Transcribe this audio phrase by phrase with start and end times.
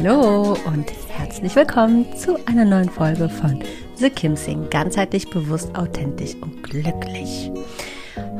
[0.00, 3.58] Hallo und herzlich willkommen zu einer neuen Folge von
[3.96, 4.70] The Kim Sing.
[4.70, 7.50] Ganzheitlich bewusst, authentisch und glücklich.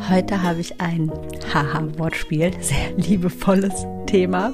[0.09, 1.11] Heute habe ich ein
[1.53, 4.51] Haha-Wortspiel, sehr liebevolles Thema,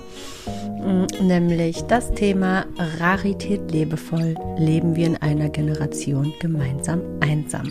[0.47, 2.65] mm, nämlich das Thema
[2.99, 4.35] Rarität lebevoll.
[4.57, 7.71] Leben wir in einer Generation gemeinsam einsam?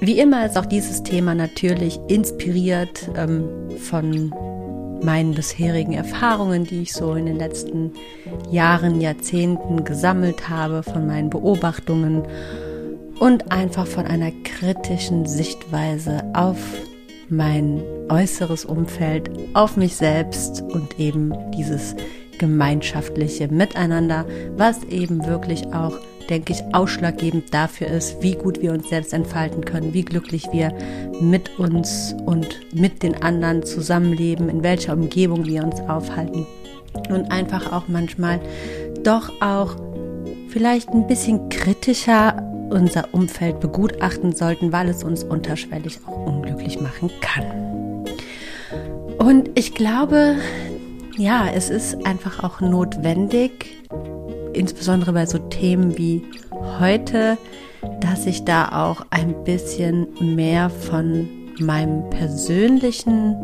[0.00, 3.44] Wie immer ist auch dieses Thema natürlich inspiriert ähm,
[3.78, 4.32] von
[5.04, 7.92] meinen bisherigen Erfahrungen, die ich so in den letzten
[8.50, 12.22] Jahren, Jahrzehnten gesammelt habe, von meinen Beobachtungen
[13.18, 16.58] und einfach von einer kritischen Sichtweise auf
[17.28, 21.94] mein äußeres Umfeld, auf mich selbst und eben dieses
[22.38, 25.98] gemeinschaftliche Miteinander, was eben wirklich auch
[26.32, 30.72] denke ich, ausschlaggebend dafür ist, wie gut wir uns selbst entfalten können, wie glücklich wir
[31.20, 36.46] mit uns und mit den anderen zusammenleben, in welcher Umgebung wir uns aufhalten.
[37.10, 38.40] Und einfach auch manchmal
[39.04, 39.76] doch auch
[40.48, 47.10] vielleicht ein bisschen kritischer unser Umfeld begutachten sollten, weil es uns unterschwellig auch unglücklich machen
[47.20, 48.06] kann.
[49.18, 50.36] Und ich glaube,
[51.18, 53.66] ja, es ist einfach auch notwendig,
[54.52, 56.22] insbesondere bei so Themen wie
[56.78, 57.38] heute,
[58.00, 63.36] dass ich da auch ein bisschen mehr von meinem persönlichen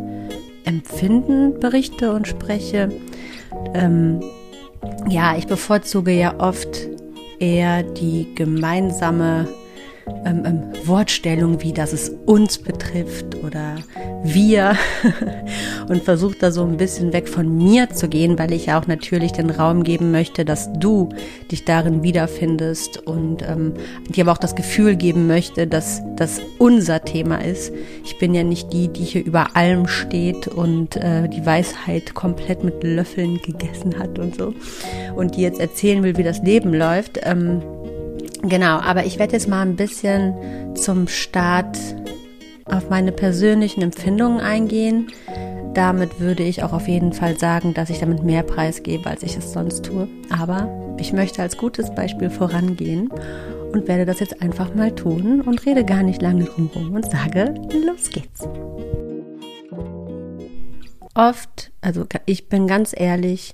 [0.65, 2.91] Empfinden berichte und spreche.
[3.75, 4.21] Ähm,
[5.09, 6.89] ja, ich bevorzuge ja oft
[7.39, 9.49] eher die gemeinsame
[10.25, 13.77] ähm, ähm, Wortstellung, wie dass es uns betrifft oder
[14.23, 14.77] wir
[15.89, 18.87] und versuche da so ein bisschen weg von mir zu gehen, weil ich ja auch
[18.87, 21.09] natürlich den Raum geben möchte, dass du
[21.51, 23.75] dich darin wiederfindest und ähm,
[24.09, 27.73] dir aber auch das Gefühl geben möchte, dass das unser Thema ist.
[28.05, 32.65] Ich bin ja nicht die, die hier über allem steht und äh, die Weisheit komplett
[32.65, 34.55] mit Löffeln gegessen hat und so
[35.17, 37.21] und die jetzt erzählen will, wie das Leben läuft.
[37.23, 37.63] Ähm,
[38.43, 40.35] Genau, aber ich werde jetzt mal ein bisschen
[40.75, 41.77] zum Start
[42.65, 45.11] auf meine persönlichen Empfindungen eingehen.
[45.75, 49.23] Damit würde ich auch auf jeden Fall sagen, dass ich damit mehr Preis gebe, als
[49.23, 50.09] ich es sonst tue.
[50.31, 53.11] Aber ich möchte als gutes Beispiel vorangehen
[53.73, 57.11] und werde das jetzt einfach mal tun und rede gar nicht lange drum herum und
[57.11, 58.49] sage, los geht's.
[61.15, 63.53] Oft, also ich bin ganz ehrlich,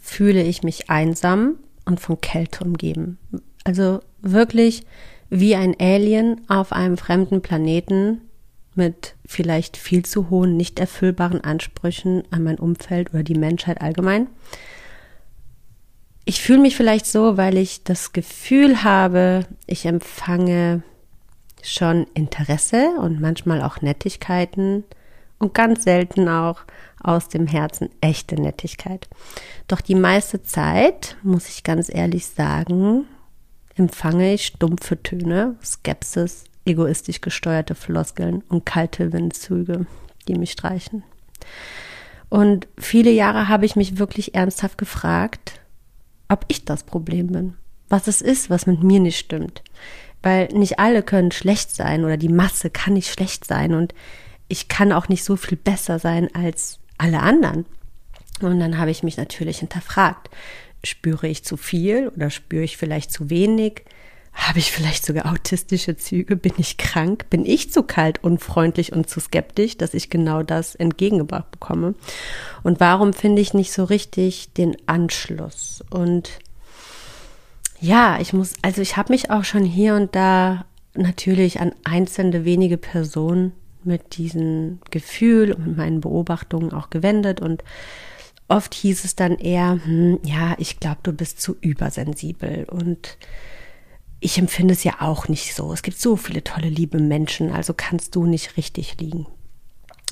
[0.00, 3.18] fühle ich mich einsam und von Kälte umgeben.
[3.64, 4.84] Also wirklich
[5.28, 8.22] wie ein Alien auf einem fremden Planeten
[8.74, 14.28] mit vielleicht viel zu hohen, nicht erfüllbaren Ansprüchen an mein Umfeld oder die Menschheit allgemein.
[16.24, 20.82] Ich fühle mich vielleicht so, weil ich das Gefühl habe, ich empfange
[21.62, 24.84] schon Interesse und manchmal auch Nettigkeiten
[25.38, 26.62] und ganz selten auch
[27.02, 29.08] aus dem Herzen echte Nettigkeit.
[29.66, 33.06] Doch die meiste Zeit, muss ich ganz ehrlich sagen,
[33.80, 39.86] empfange ich stumpfe Töne, Skepsis, egoistisch gesteuerte Floskeln und kalte Windzüge,
[40.28, 41.02] die mich streichen.
[42.28, 45.60] Und viele Jahre habe ich mich wirklich ernsthaft gefragt,
[46.28, 47.54] ob ich das Problem bin,
[47.88, 49.62] was es ist, was mit mir nicht stimmt.
[50.22, 53.94] Weil nicht alle können schlecht sein oder die Masse kann nicht schlecht sein und
[54.48, 57.64] ich kann auch nicht so viel besser sein als alle anderen.
[58.42, 60.28] Und dann habe ich mich natürlich hinterfragt,
[60.84, 63.84] Spüre ich zu viel oder spüre ich vielleicht zu wenig?
[64.32, 66.36] Habe ich vielleicht sogar autistische Züge?
[66.36, 67.28] Bin ich krank?
[67.30, 71.94] Bin ich zu kalt, unfreundlich und zu skeptisch, dass ich genau das entgegengebracht bekomme?
[72.62, 75.84] Und warum finde ich nicht so richtig den Anschluss?
[75.90, 76.30] Und
[77.80, 82.44] ja, ich muss, also ich habe mich auch schon hier und da natürlich an einzelne
[82.44, 83.52] wenige Personen
[83.84, 87.64] mit diesem Gefühl und meinen Beobachtungen auch gewendet und
[88.50, 93.16] oft hieß es dann eher, hm, ja, ich glaube, du bist zu übersensibel und
[94.18, 95.72] ich empfinde es ja auch nicht so.
[95.72, 99.26] Es gibt so viele tolle, liebe Menschen, also kannst du nicht richtig liegen.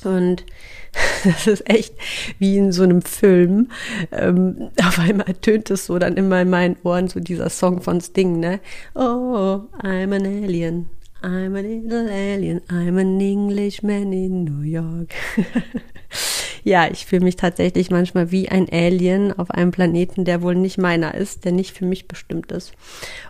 [0.03, 0.45] Und
[1.23, 1.93] das ist echt
[2.39, 3.69] wie in so einem Film.
[4.11, 7.99] Ähm, auf einmal tönt es so dann immer in meinen Ohren, so dieser Song von
[8.01, 8.61] Sting, ne?
[8.95, 10.89] Oh, I'm an alien.
[11.21, 12.61] I'm a little alien.
[12.69, 15.13] I'm an Englishman in New York.
[16.63, 20.77] ja, ich fühle mich tatsächlich manchmal wie ein Alien auf einem Planeten, der wohl nicht
[20.77, 22.73] meiner ist, der nicht für mich bestimmt ist.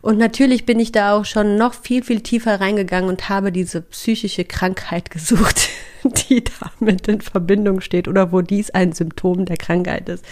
[0.01, 3.81] Und natürlich bin ich da auch schon noch viel, viel tiefer reingegangen und habe diese
[3.81, 5.69] psychische Krankheit gesucht,
[6.29, 10.23] die damit in Verbindung steht oder wo dies ein Symptom der Krankheit ist.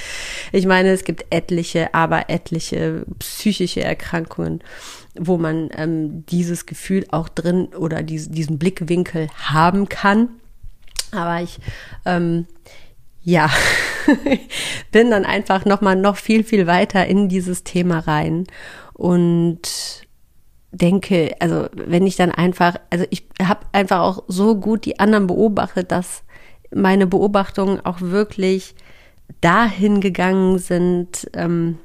[0.51, 4.61] Ich meine, es gibt etliche, aber etliche psychische Erkrankungen
[5.19, 10.29] wo man ähm, dieses Gefühl auch drin oder dies, diesen Blickwinkel haben kann.
[11.11, 11.59] Aber ich
[12.05, 12.45] ähm,
[13.27, 13.49] ja,
[14.93, 18.47] bin dann einfach nochmal noch viel, viel weiter in dieses Thema rein
[18.93, 19.59] und
[20.71, 25.27] denke, also wenn ich dann einfach, also ich habe einfach auch so gut die anderen
[25.27, 26.23] beobachtet, dass
[26.73, 28.75] meine Beobachtungen auch wirklich
[29.41, 31.79] dahin gegangen sind, ähm,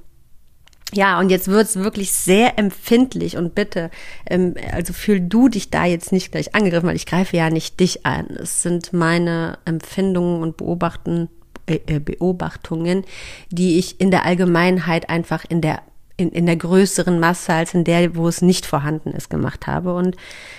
[0.93, 3.91] ja, und jetzt wird's wirklich sehr empfindlich und bitte,
[4.29, 7.81] ähm, also fühl du dich da jetzt nicht gleich angegriffen, weil ich greife ja nicht
[7.81, 8.27] dich an.
[8.27, 11.29] Es sind meine Empfindungen und Beobachten,
[11.67, 13.05] äh, äh Beobachtungen,
[13.51, 15.83] die ich in der Allgemeinheit einfach in der
[16.23, 19.95] in, in der größeren Masse als in der, wo es nicht vorhanden ist, gemacht habe.
[19.95, 20.17] Und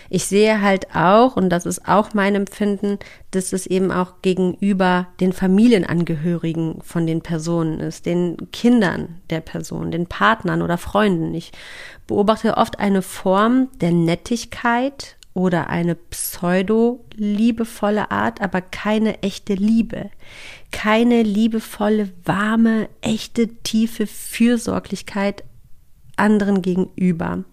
[0.09, 2.99] ich sehe halt auch, und das ist auch mein Empfinden,
[3.31, 9.91] dass es eben auch gegenüber den Familienangehörigen von den Personen ist, den Kindern der Person,
[9.91, 11.33] den Partnern oder Freunden.
[11.33, 11.51] Ich
[12.05, 20.11] beobachte oft eine Form der Nettigkeit oder eine pseudo-liebevolle Art, aber keine echte Liebe.
[20.71, 25.43] Keine liebevolle, warme, echte, tiefe Fürsorglichkeit
[26.15, 27.43] anderen gegenüber.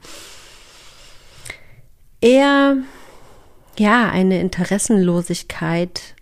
[2.20, 2.76] Eher,
[3.78, 6.14] ja, eine Interessenlosigkeit,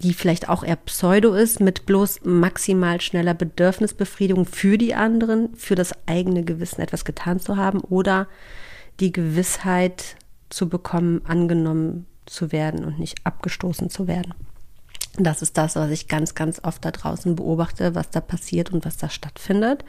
[0.00, 5.74] die vielleicht auch eher pseudo ist, mit bloß maximal schneller Bedürfnisbefriedigung für die anderen, für
[5.74, 8.28] das eigene Gewissen etwas getan zu haben oder
[9.00, 10.16] die Gewissheit
[10.50, 14.34] zu bekommen, angenommen zu werden und nicht abgestoßen zu werden.
[15.16, 18.84] Das ist das, was ich ganz, ganz oft da draußen beobachte, was da passiert und
[18.84, 19.84] was da stattfindet.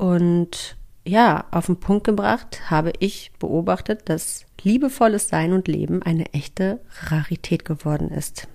[0.00, 6.32] Und ja, auf den Punkt gebracht habe ich beobachtet, dass liebevolles Sein und Leben eine
[6.32, 8.48] echte Rarität geworden ist.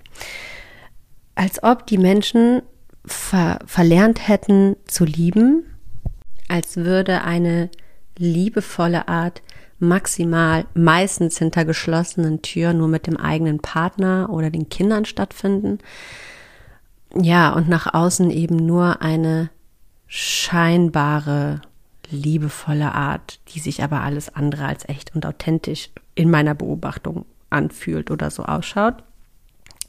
[1.36, 2.64] Als ob die Menschen
[3.06, 5.68] ver verlernt hätten zu lieben,
[6.48, 7.70] als würde eine
[8.18, 9.44] liebevolle Art
[9.78, 15.78] maximal meistens hinter geschlossenen Türen nur mit dem eigenen Partner oder den Kindern stattfinden.
[17.14, 19.52] Ja, und nach außen eben nur eine
[20.16, 21.60] scheinbare,
[22.10, 28.10] liebevolle Art, die sich aber alles andere als echt und authentisch in meiner Beobachtung anfühlt
[28.12, 29.04] oder so ausschaut.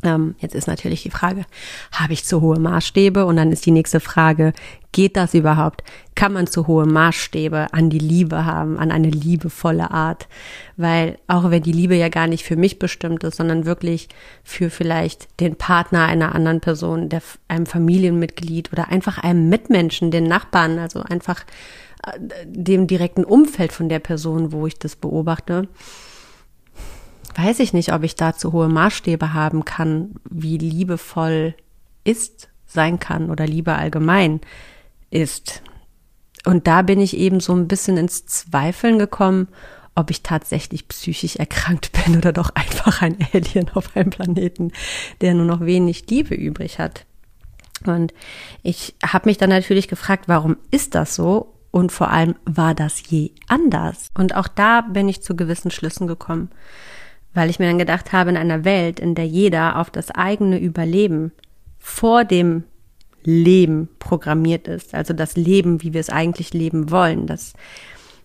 [0.03, 1.45] Ähm, jetzt ist natürlich die Frage,
[1.93, 3.25] habe ich zu hohe Maßstäbe?
[3.25, 4.53] Und dann ist die nächste Frage,
[4.93, 5.83] geht das überhaupt?
[6.15, 10.29] Kann man zu hohe Maßstäbe an die Liebe haben, an eine liebevolle Art?
[10.77, 14.09] Weil auch wenn die Liebe ja gar nicht für mich bestimmt ist, sondern wirklich
[14.45, 20.25] für vielleicht den Partner einer anderen Person, der, einem Familienmitglied oder einfach einem Mitmenschen, den
[20.25, 21.45] Nachbarn, also einfach
[22.05, 25.69] äh, dem direkten Umfeld von der Person, wo ich das beobachte,
[27.37, 31.55] weiß ich nicht, ob ich dazu hohe Maßstäbe haben kann, wie liebevoll
[32.05, 34.41] ist, sein kann oder Liebe allgemein
[35.11, 35.63] ist.
[36.45, 39.49] Und da bin ich eben so ein bisschen ins Zweifeln gekommen,
[39.95, 44.73] ob ich tatsächlich psychisch erkrankt bin oder doch einfach ein Alien auf einem Planeten,
[45.21, 47.05] der nur noch wenig Liebe übrig hat.
[47.85, 48.15] Und
[48.63, 51.53] ich habe mich dann natürlich gefragt, warum ist das so?
[51.71, 54.11] Und vor allem, war das je anders?
[54.15, 56.51] Und auch da bin ich zu gewissen Schlüssen gekommen
[57.37, 60.59] weil ich mir dann gedacht habe, in einer Welt, in der jeder auf das eigene
[60.59, 61.33] Überleben
[61.79, 62.65] vor dem
[63.23, 67.53] Leben programmiert ist, also das Leben, wie wir es eigentlich leben wollen, das,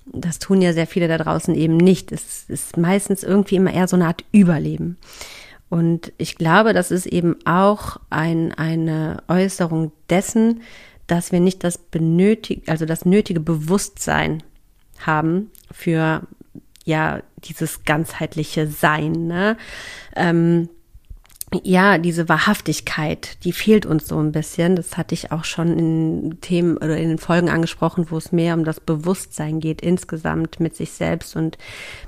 [0.05, 2.11] das tun ja sehr viele da draußen eben nicht.
[2.11, 4.97] Es ist meistens irgendwie immer eher so eine Art Überleben.
[5.69, 10.61] Und ich glaube, das ist eben auch ein, eine Äußerung dessen,
[11.07, 14.43] dass wir nicht das benötigt, also das nötige Bewusstsein
[14.99, 16.21] haben für
[16.85, 19.27] ja dieses ganzheitliche Sein.
[19.27, 19.57] Ne?
[20.15, 20.69] Ähm,
[21.63, 24.77] ja, diese Wahrhaftigkeit, die fehlt uns so ein bisschen.
[24.77, 28.53] Das hatte ich auch schon in Themen oder in den Folgen angesprochen, wo es mehr
[28.53, 31.57] um das Bewusstsein geht, insgesamt mit sich selbst und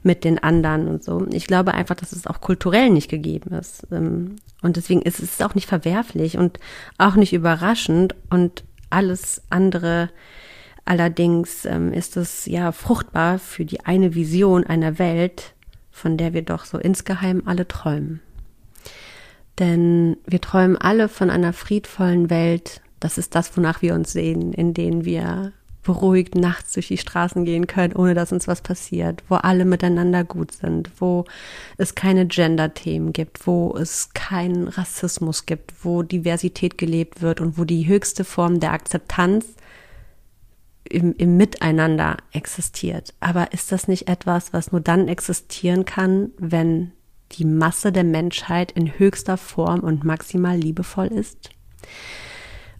[0.01, 1.27] mit den anderen und so.
[1.31, 3.85] Ich glaube einfach, dass es auch kulturell nicht gegeben ist.
[3.91, 6.57] Ähm, und deswegen ist es auch nicht verwerflich und
[6.97, 10.09] auch nicht überraschend und alles andere
[10.85, 15.53] allerdings ähm, ist es ja fruchtbar für die eine Vision einer Welt,
[15.91, 18.21] von der wir doch so insgeheim alle träumen.
[19.59, 22.81] Denn wir träumen alle von einer friedvollen Welt.
[22.99, 27.43] Das ist das, wonach wir uns sehen, in denen wir beruhigt nachts durch die Straßen
[27.45, 31.25] gehen können, ohne dass uns was passiert, wo alle miteinander gut sind, wo
[31.77, 37.65] es keine Gender-Themen gibt, wo es keinen Rassismus gibt, wo Diversität gelebt wird und wo
[37.65, 39.45] die höchste Form der Akzeptanz
[40.89, 43.13] im, im Miteinander existiert.
[43.19, 46.91] Aber ist das nicht etwas, was nur dann existieren kann, wenn
[47.33, 51.49] die Masse der Menschheit in höchster Form und maximal liebevoll ist?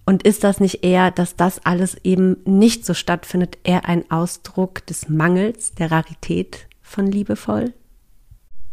[0.06, 4.86] Und ist das nicht eher, dass das alles eben nicht so stattfindet, eher ein Ausdruck
[4.86, 7.74] des Mangels, der Rarität von liebevoll?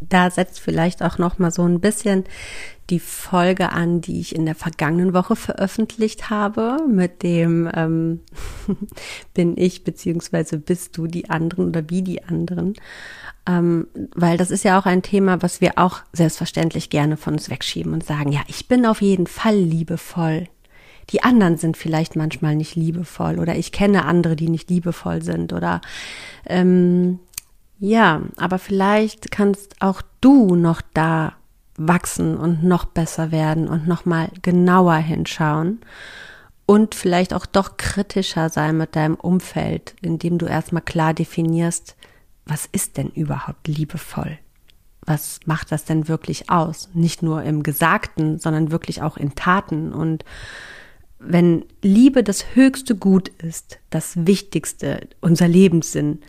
[0.01, 2.25] Da setzt vielleicht auch noch mal so ein bisschen
[2.91, 8.21] die Folge an, die ich in der vergangenen Woche veröffentlicht habe, mit dem ähm,
[9.35, 12.75] bin ich beziehungsweise bist du die anderen oder wie die anderen.
[13.47, 17.49] Ähm, weil das ist ja auch ein Thema, was wir auch selbstverständlich gerne von uns
[17.49, 20.49] wegschieben und sagen, ja, ich bin auf jeden Fall liebevoll.
[21.11, 25.53] Die anderen sind vielleicht manchmal nicht liebevoll oder ich kenne andere, die nicht liebevoll sind
[25.53, 25.81] oder
[26.47, 27.19] ähm,
[27.81, 31.33] ja, aber vielleicht kannst auch du noch da
[31.77, 35.81] wachsen und noch besser werden und noch mal genauer hinschauen
[36.67, 41.97] und vielleicht auch doch kritischer sein mit deinem Umfeld, indem du erstmal klar definierst,
[42.45, 44.39] was ist denn überhaupt liebevoll?
[45.07, 46.91] Was macht das denn wirklich aus?
[46.93, 49.93] Nicht nur im Gesagten, sondern wirklich auch in Taten.
[49.93, 50.25] Und
[51.19, 56.21] wenn Liebe das höchste Gut ist, das Wichtigste, unser Lebenssinn,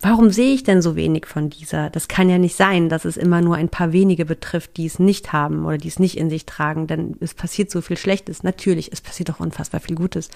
[0.00, 1.90] warum sehe ich denn so wenig von dieser?
[1.90, 4.98] Das kann ja nicht sein, dass es immer nur ein paar wenige betrifft, die es
[4.98, 8.42] nicht haben oder die es nicht in sich tragen, denn es passiert so viel Schlechtes.
[8.42, 10.30] Natürlich, es passiert auch unfassbar viel Gutes.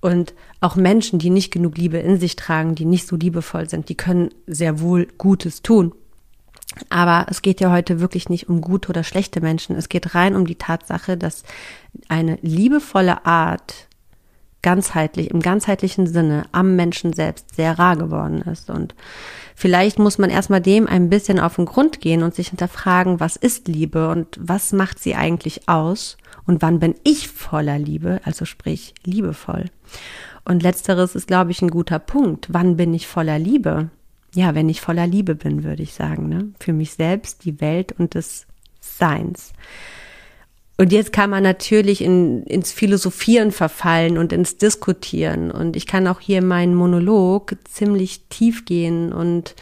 [0.00, 3.88] Und auch Menschen, die nicht genug Liebe in sich tragen, die nicht so liebevoll sind,
[3.88, 5.92] die können sehr wohl Gutes tun.
[6.88, 9.76] Aber es geht ja heute wirklich nicht um gute oder schlechte Menschen.
[9.76, 11.42] Es geht rein um die Tatsache, dass
[12.08, 13.88] eine liebevolle Art
[14.62, 18.70] ganzheitlich, im ganzheitlichen Sinne am Menschen selbst sehr rar geworden ist.
[18.70, 18.94] Und
[19.54, 23.36] vielleicht muss man erstmal dem ein bisschen auf den Grund gehen und sich hinterfragen, was
[23.36, 28.44] ist Liebe und was macht sie eigentlich aus und wann bin ich voller Liebe, also
[28.44, 29.66] sprich liebevoll.
[30.44, 32.48] Und letzteres ist, glaube ich, ein guter Punkt.
[32.50, 33.90] Wann bin ich voller Liebe?
[34.34, 36.52] Ja, wenn ich voller Liebe bin, würde ich sagen, ne?
[36.58, 38.46] Für mich selbst, die Welt und des
[38.80, 39.52] Seins.
[40.80, 45.50] Und jetzt kann man natürlich in, ins Philosophieren verfallen und ins Diskutieren.
[45.50, 49.54] Und ich kann auch hier meinen Monolog ziemlich tief gehen und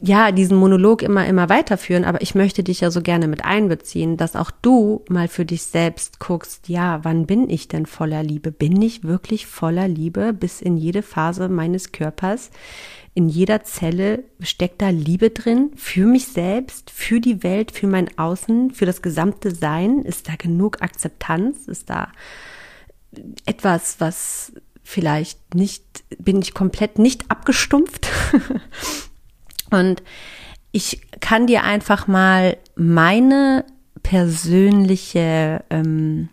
[0.00, 2.04] ja, diesen Monolog immer, immer weiterführen.
[2.04, 5.62] Aber ich möchte dich ja so gerne mit einbeziehen, dass auch du mal für dich
[5.62, 8.52] selbst guckst, ja, wann bin ich denn voller Liebe?
[8.52, 12.50] Bin ich wirklich voller Liebe bis in jede Phase meines Körpers?
[13.16, 18.10] in jeder Zelle steckt da Liebe drin für mich selbst, für die Welt, für mein
[18.18, 20.02] Außen, für das gesamte Sein.
[20.02, 21.66] Ist da genug Akzeptanz?
[21.66, 22.12] Ist da
[23.46, 24.52] etwas, was
[24.86, 28.08] vielleicht nicht, bin ich komplett nicht abgestumpft?
[29.70, 30.02] Und
[30.70, 33.64] ich kann dir einfach mal meine
[34.04, 36.28] persönliche, ähm,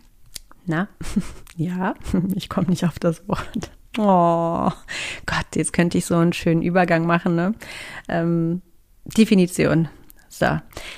[0.66, 0.86] na,
[1.56, 1.94] ja,
[2.36, 3.72] ich komme nicht auf das Wort.
[3.98, 4.70] Oh
[5.26, 7.34] Gott, jetzt könnte ich so einen schönen Übergang machen.
[7.34, 7.54] Ne?
[8.08, 8.62] Ähm,
[9.04, 9.88] Definition.
[10.28, 10.46] So,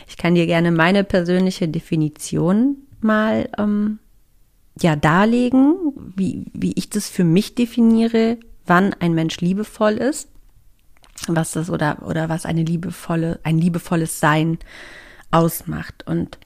[0.07, 3.99] ich kann dir gerne meine persönliche Definition mal ähm,
[4.81, 5.77] ja darlegen,
[6.17, 10.29] wie, wie ich das für mich definiere, wann ein Mensch liebevoll ist,
[11.29, 14.59] was das oder oder was eine liebevolle ein liebevolles Sein
[15.31, 16.07] ausmacht.
[16.07, 16.39] Und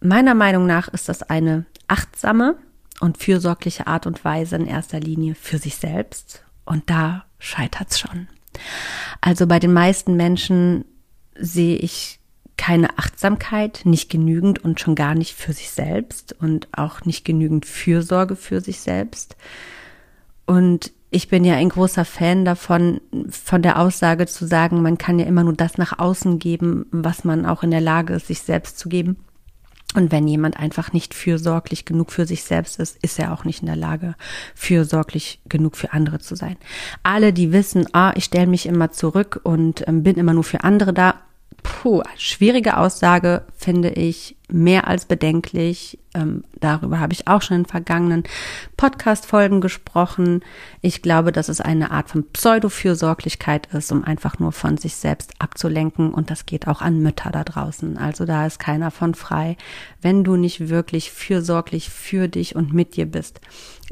[0.00, 2.56] meiner Meinung nach ist das eine achtsame,
[3.02, 6.44] und fürsorgliche Art und Weise in erster Linie für sich selbst.
[6.64, 8.28] Und da scheitert's schon.
[9.20, 10.84] Also bei den meisten Menschen
[11.34, 12.20] sehe ich
[12.56, 17.66] keine Achtsamkeit, nicht genügend und schon gar nicht für sich selbst und auch nicht genügend
[17.66, 19.36] Fürsorge für sich selbst.
[20.46, 25.18] Und ich bin ja ein großer Fan davon, von der Aussage zu sagen, man kann
[25.18, 28.40] ja immer nur das nach außen geben, was man auch in der Lage ist, sich
[28.40, 29.16] selbst zu geben.
[29.94, 33.60] Und wenn jemand einfach nicht fürsorglich genug für sich selbst ist, ist er auch nicht
[33.60, 34.14] in der Lage,
[34.54, 36.56] fürsorglich genug für andere zu sein.
[37.02, 40.64] Alle, die wissen, ah, ich stelle mich immer zurück und ähm, bin immer nur für
[40.64, 41.16] andere da,
[41.62, 44.36] puh, schwierige Aussage, finde ich.
[44.48, 45.98] mehr als bedenklich.
[46.12, 48.24] Ähm, darüber habe ich auch schon in vergangenen
[48.76, 50.42] Podcast-Folgen gesprochen.
[50.82, 55.32] Ich glaube, dass es eine Art von Pseudo-Fürsorglichkeit ist, um einfach nur von sich selbst
[55.38, 56.12] abzulenken.
[56.12, 57.96] Und das geht auch an Mütter da draußen.
[57.96, 59.56] Also da ist keiner von frei,
[60.02, 63.40] wenn du nicht wirklich fürsorglich für dich und mit dir bist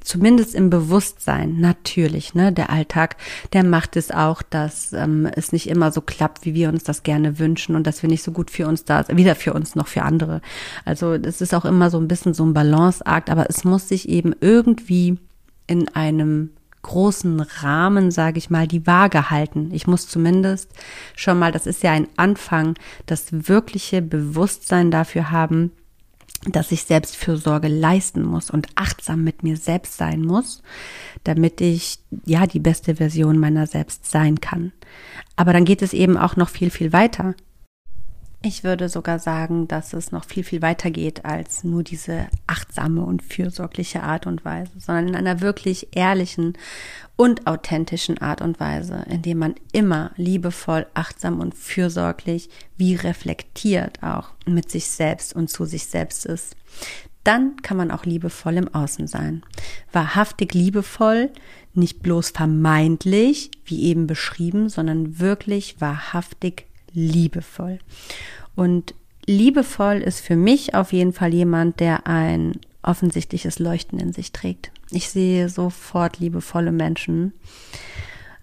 [0.03, 3.17] zumindest im Bewusstsein, natürlich, ne, der Alltag,
[3.53, 7.03] der macht es auch, dass ähm, es nicht immer so klappt, wie wir uns das
[7.03, 9.89] gerne wünschen und dass wir nicht so gut für uns da weder für uns noch
[9.89, 10.41] für andere.
[10.85, 14.09] Also das ist auch immer so ein bisschen so ein Balanceakt, aber es muss sich
[14.09, 15.19] eben irgendwie
[15.67, 16.51] in einem
[16.83, 19.71] großen Rahmen, sage ich mal, die Waage halten.
[19.73, 20.71] Ich muss zumindest
[21.15, 22.75] schon mal, das ist ja ein Anfang,
[23.07, 25.73] das wirkliche Bewusstsein dafür haben,
[26.47, 30.63] dass ich Selbstfürsorge leisten muss und achtsam mit mir selbst sein muss,
[31.23, 34.73] damit ich ja die beste Version meiner selbst sein kann.
[35.37, 37.35] Aber dann geht es eben auch noch viel, viel weiter.
[38.43, 43.03] Ich würde sogar sagen, dass es noch viel, viel weiter geht als nur diese achtsame
[43.03, 46.57] und fürsorgliche Art und Weise, sondern in einer wirklich ehrlichen
[47.17, 54.31] und authentischen Art und Weise, indem man immer liebevoll, achtsam und fürsorglich, wie reflektiert auch
[54.47, 56.57] mit sich selbst und zu sich selbst ist.
[57.25, 59.43] Dann kann man auch liebevoll im Außen sein.
[59.93, 61.29] Wahrhaftig liebevoll,
[61.75, 67.79] nicht bloß vermeintlich, wie eben beschrieben, sondern wirklich wahrhaftig liebevoll.
[68.55, 68.95] Und
[69.27, 74.71] liebevoll ist für mich auf jeden Fall jemand, der ein offensichtliches Leuchten in sich trägt.
[74.91, 77.33] Ich sehe sofort liebevolle Menschen.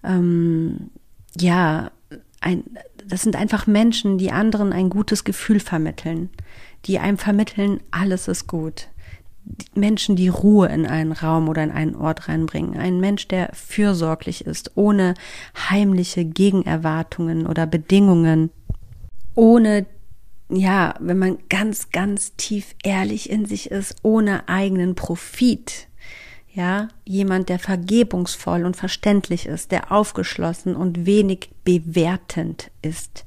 [0.04, 0.90] Ähm,
[1.38, 1.90] ja,
[2.40, 2.64] ein,
[3.06, 6.30] das sind einfach Menschen, die anderen ein gutes Gefühl vermitteln,
[6.84, 8.88] die einem vermitteln, alles ist gut.
[9.74, 12.78] Menschen, die Ruhe in einen Raum oder in einen Ort reinbringen.
[12.78, 15.14] Ein Mensch, der fürsorglich ist, ohne
[15.70, 18.50] heimliche Gegenerwartungen oder Bedingungen,
[19.34, 19.86] ohne
[20.50, 25.88] ja, wenn man ganz, ganz tief ehrlich in sich ist, ohne eigenen Profit.
[26.54, 33.26] Ja, jemand, der vergebungsvoll und verständlich ist, der aufgeschlossen und wenig bewertend ist.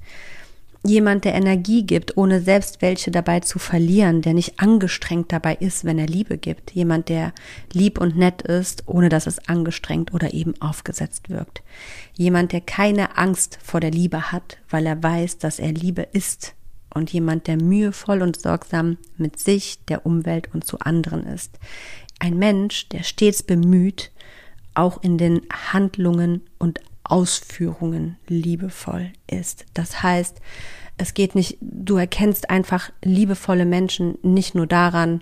[0.84, 5.86] Jemand, der Energie gibt, ohne selbst welche dabei zu verlieren, der nicht angestrengt dabei ist,
[5.86, 6.72] wenn er Liebe gibt.
[6.72, 7.34] Jemand, der
[7.72, 11.62] lieb und nett ist, ohne dass es angestrengt oder eben aufgesetzt wirkt.
[12.18, 16.56] Jemand, der keine Angst vor der Liebe hat, weil er weiß, dass er Liebe ist
[16.94, 21.60] und jemand, der mühevoll und sorgsam mit sich, der Umwelt und zu anderen ist.
[22.18, 24.12] Ein Mensch, der stets bemüht,
[24.74, 29.66] auch in den Handlungen und Ausführungen liebevoll ist.
[29.74, 30.40] Das heißt,
[31.02, 35.22] es geht nicht, du erkennst einfach liebevolle Menschen nicht nur daran,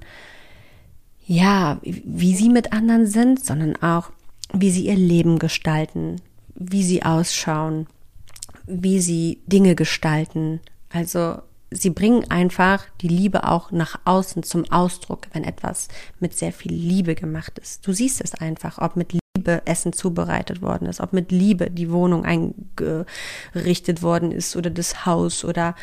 [1.25, 4.11] ja, wie sie mit anderen sind, sondern auch,
[4.51, 6.17] wie sie ihr Leben gestalten,
[6.55, 7.87] wie sie ausschauen,
[8.65, 10.59] wie sie Dinge gestalten.
[10.89, 11.37] Also
[11.71, 15.87] sie bringen einfach die Liebe auch nach außen zum Ausdruck, wenn etwas
[16.19, 17.85] mit sehr viel Liebe gemacht ist.
[17.85, 21.91] Du siehst es einfach, ob mit Liebe Essen zubereitet worden ist, ob mit Liebe die
[21.91, 25.75] Wohnung eingerichtet worden ist oder das Haus oder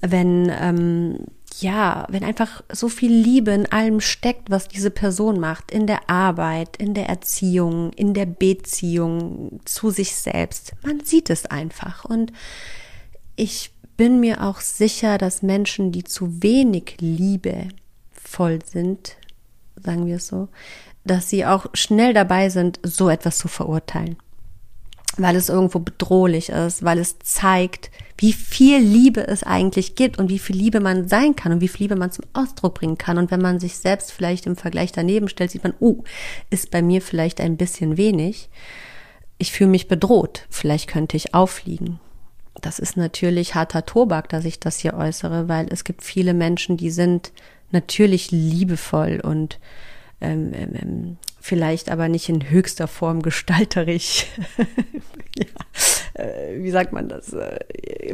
[0.00, 1.18] wenn ähm,
[1.60, 6.08] ja, wenn einfach so viel Liebe in allem steckt, was diese Person macht, in der
[6.08, 10.72] Arbeit, in der Erziehung, in der Beziehung zu sich selbst.
[10.82, 12.32] Man sieht es einfach und
[13.36, 13.70] ich
[14.02, 19.14] bin mir auch sicher, dass Menschen, die zu wenig liebevoll sind,
[19.80, 20.48] sagen wir es so,
[21.04, 24.16] dass sie auch schnell dabei sind, so etwas zu verurteilen.
[25.18, 30.30] Weil es irgendwo bedrohlich ist, weil es zeigt, wie viel Liebe es eigentlich gibt und
[30.30, 33.18] wie viel Liebe man sein kann und wie viel Liebe man zum Ausdruck bringen kann.
[33.18, 36.02] Und wenn man sich selbst vielleicht im Vergleich daneben stellt, sieht man, oh,
[36.50, 38.50] ist bei mir vielleicht ein bisschen wenig.
[39.38, 40.44] Ich fühle mich bedroht.
[40.50, 42.00] Vielleicht könnte ich auffliegen
[42.62, 46.76] das ist natürlich harter Tobak, dass ich das hier äußere, weil es gibt viele Menschen,
[46.76, 47.32] die sind
[47.70, 49.58] natürlich liebevoll und
[50.20, 54.26] ähm, ähm, ähm vielleicht aber nicht in höchster Form gestalterisch.
[55.36, 57.32] ja, äh, wie sagt man das?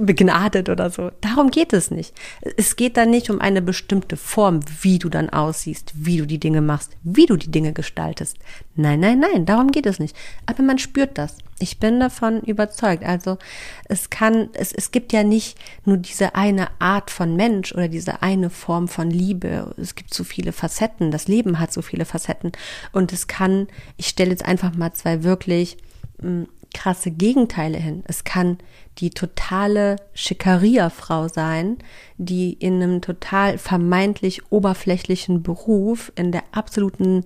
[0.00, 1.10] Begnadet oder so.
[1.22, 2.12] Darum geht es nicht.
[2.56, 6.38] Es geht dann nicht um eine bestimmte Form, wie du dann aussiehst, wie du die
[6.38, 8.36] Dinge machst, wie du die Dinge gestaltest.
[8.74, 10.14] Nein, nein, nein, darum geht es nicht.
[10.44, 11.38] Aber man spürt das.
[11.58, 13.02] Ich bin davon überzeugt.
[13.02, 13.38] Also
[13.86, 18.22] es kann, es, es gibt ja nicht nur diese eine Art von Mensch oder diese
[18.22, 19.74] eine Form von Liebe.
[19.78, 21.10] Es gibt so viele Facetten.
[21.10, 22.52] Das Leben hat so viele Facetten.
[22.92, 25.78] Und es kann, ich stelle jetzt einfach mal zwei wirklich
[26.20, 28.02] hm, krasse Gegenteile hin.
[28.06, 28.58] Es kann
[28.98, 31.78] die totale Schickeria-Frau sein,
[32.16, 37.24] die in einem total vermeintlich oberflächlichen Beruf in der absoluten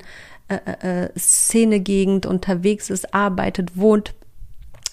[0.48, 4.14] äh, äh, äh Szenegegend unterwegs ist, arbeitet, wohnt,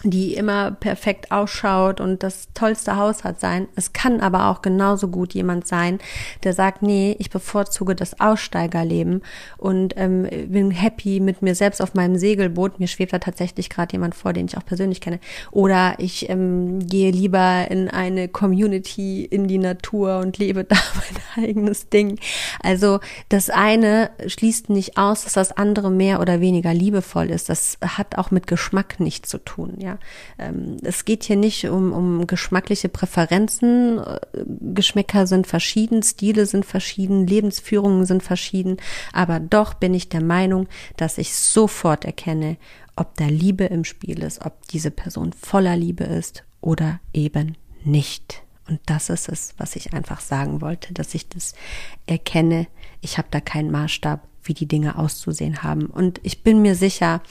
[0.03, 3.67] die immer perfekt ausschaut und das tollste Haus hat sein.
[3.75, 5.99] Es kann aber auch genauso gut jemand sein,
[6.43, 9.21] der sagt, nee, ich bevorzuge das Aussteigerleben
[9.57, 12.79] und ähm, bin happy mit mir selbst auf meinem Segelboot.
[12.79, 15.19] Mir schwebt da tatsächlich gerade jemand vor, den ich auch persönlich kenne.
[15.51, 20.77] Oder ich ähm, gehe lieber in eine Community, in die Natur und lebe da
[21.35, 22.19] mein eigenes Ding.
[22.63, 27.49] Also das eine schließt nicht aus, dass das andere mehr oder weniger liebevoll ist.
[27.49, 29.75] Das hat auch mit Geschmack nichts zu tun.
[29.79, 29.88] Ja,
[30.37, 34.01] ähm, es geht hier nicht um, um geschmackliche Präferenzen.
[34.73, 38.77] Geschmäcker sind verschieden, Stile sind verschieden, Lebensführungen sind verschieden.
[39.13, 42.57] Aber doch bin ich der Meinung, dass ich sofort erkenne,
[42.95, 48.43] ob da Liebe im Spiel ist, ob diese Person voller Liebe ist oder eben nicht.
[48.67, 51.53] Und das ist es, was ich einfach sagen wollte, dass ich das
[52.05, 52.67] erkenne.
[53.01, 55.87] Ich habe da keinen Maßstab, wie die Dinge auszusehen haben.
[55.87, 57.21] Und ich bin mir sicher,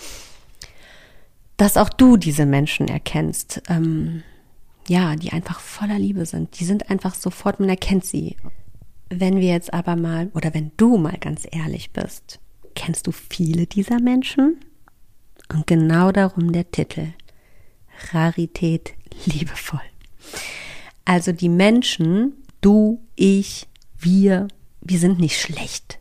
[1.59, 3.61] dass auch du diese Menschen erkennst.
[3.69, 4.23] Ähm,
[4.89, 6.59] ja, die einfach voller Liebe sind.
[6.59, 8.37] Die sind einfach sofort, man erkennt sie.
[9.11, 12.41] Wenn wir jetzt aber mal, oder wenn du mal ganz ehrlich bist,
[12.75, 14.61] kennst du viele dieser Menschen?
[15.53, 17.09] Und genau darum der Titel.
[18.13, 18.95] Rarität
[19.27, 19.81] liebevoll.
[21.05, 23.67] Also die Menschen, du, ich,
[23.99, 24.49] wir,
[24.81, 25.99] wir sind nicht schlecht.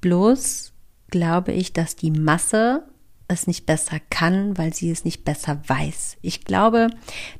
[0.00, 0.72] Bloß
[1.08, 2.84] glaube ich, dass die Masse
[3.28, 6.18] es nicht besser kann, weil sie es nicht besser weiß.
[6.22, 6.88] Ich glaube,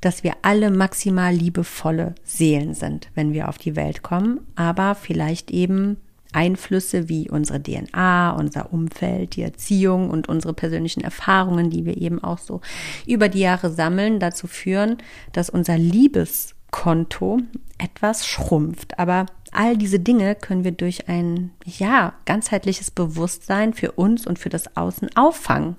[0.00, 5.50] dass wir alle maximal liebevolle Seelen sind, wenn wir auf die Welt kommen, aber vielleicht
[5.50, 5.98] eben
[6.32, 12.22] Einflüsse wie unsere DNA, unser Umfeld, die Erziehung und unsere persönlichen Erfahrungen, die wir eben
[12.22, 12.60] auch so
[13.06, 14.96] über die Jahre sammeln, dazu führen,
[15.32, 17.40] dass unser Liebeskonto
[17.78, 18.98] etwas schrumpft.
[18.98, 24.48] Aber all diese Dinge können wir durch ein, ja, ganzheitliches Bewusstsein für uns und für
[24.48, 25.76] das Außen auffangen.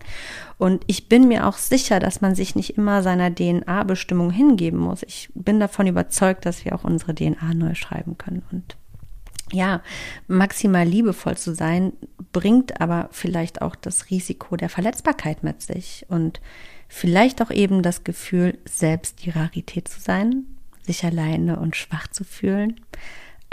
[0.60, 5.02] Und ich bin mir auch sicher, dass man sich nicht immer seiner DNA-Bestimmung hingeben muss.
[5.04, 8.44] Ich bin davon überzeugt, dass wir auch unsere DNA neu schreiben können.
[8.52, 8.78] Und
[9.52, 9.82] ja,
[10.28, 11.94] maximal liebevoll zu sein,
[12.32, 16.42] bringt aber vielleicht auch das Risiko der Verletzbarkeit mit sich und
[16.88, 20.46] vielleicht auch eben das Gefühl, selbst die Rarität zu sein,
[20.84, 22.80] sich alleine und schwach zu fühlen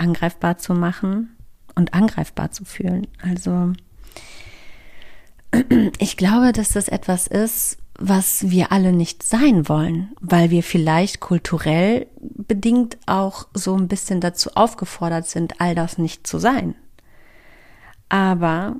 [0.01, 1.37] angreifbar zu machen
[1.75, 3.07] und angreifbar zu fühlen.
[3.23, 3.73] Also
[5.99, 11.21] ich glaube, dass das etwas ist, was wir alle nicht sein wollen, weil wir vielleicht
[11.21, 16.75] kulturell bedingt auch so ein bisschen dazu aufgefordert sind, all das nicht zu sein.
[18.09, 18.77] Aber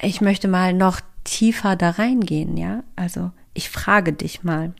[0.00, 2.84] ich möchte mal noch tiefer da reingehen, ja?
[2.94, 4.74] Also ich frage dich mal,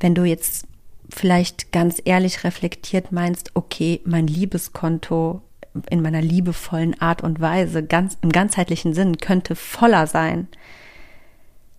[0.00, 0.66] wenn du jetzt
[1.08, 5.42] vielleicht ganz ehrlich reflektiert meinst, okay, mein Liebeskonto
[5.90, 10.48] in meiner liebevollen Art und Weise, ganz im ganzheitlichen Sinn, könnte voller sein.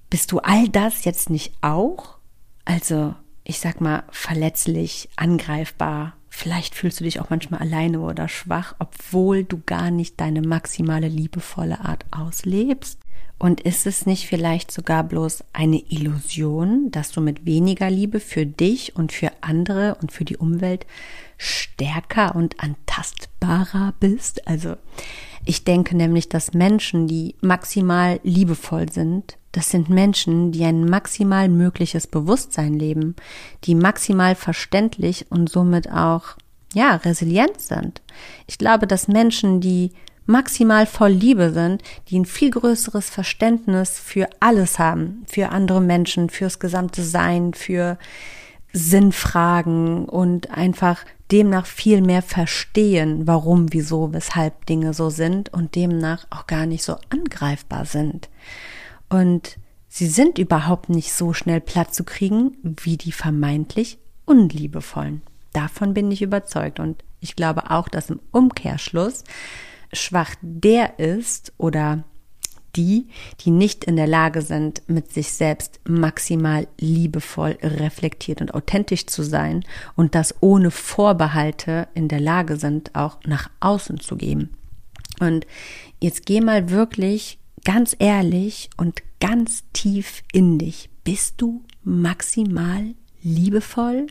[0.10, 2.18] Bist du all das jetzt nicht auch?
[2.66, 6.14] Also, ich sag mal, verletzlich, angreifbar.
[6.30, 11.08] Vielleicht fühlst du dich auch manchmal alleine oder schwach, obwohl du gar nicht deine maximale
[11.08, 13.00] liebevolle Art auslebst.
[13.38, 18.46] Und ist es nicht vielleicht sogar bloß eine Illusion, dass du mit weniger Liebe für
[18.46, 20.86] dich und für andere und für die Umwelt
[21.38, 24.48] stärker und antastbarer bist?
[24.48, 24.78] Also
[25.44, 31.48] ich denke nämlich, dass Menschen, die maximal liebevoll sind, das sind Menschen, die ein maximal
[31.50, 33.16] mögliches Bewusstsein leben,
[33.64, 36.36] die maximal verständlich und somit auch,
[36.74, 38.02] ja, resilient sind.
[38.48, 39.92] Ich glaube, dass Menschen, die
[40.26, 46.30] maximal voll Liebe sind, die ein viel größeres Verständnis für alles haben, für andere Menschen,
[46.30, 47.98] fürs gesamte Sein, für
[48.74, 56.28] Sinnfragen und einfach demnach viel mehr verstehen, warum, wieso, weshalb Dinge so sind und demnach
[56.30, 58.30] auch gar nicht so angreifbar sind.
[59.10, 59.58] Und
[59.88, 65.22] sie sind überhaupt nicht so schnell platt zu kriegen wie die vermeintlich unliebevollen.
[65.54, 69.24] Davon bin ich überzeugt und ich glaube auch, dass im Umkehrschluss
[69.94, 72.04] schwach der ist oder
[72.76, 73.08] die,
[73.42, 79.24] die nicht in der Lage sind, mit sich selbst maximal liebevoll, reflektiert und authentisch zu
[79.24, 79.64] sein
[79.96, 84.50] und das ohne Vorbehalte in der Lage sind, auch nach außen zu geben.
[85.20, 85.48] Und
[86.02, 90.90] jetzt geh mal wirklich ganz ehrlich und ganz tief in dich.
[91.04, 94.08] Bist du maximal liebevoll?